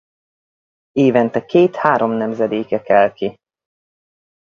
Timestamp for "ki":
3.13-3.37